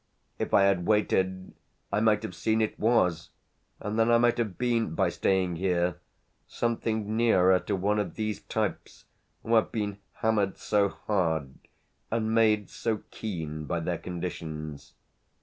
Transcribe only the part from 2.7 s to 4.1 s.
was, and then